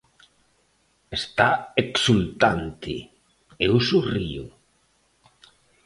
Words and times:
Está 1.19 1.49
exultante, 1.85 2.95
eu 3.65 3.73
sorrío. 3.89 4.45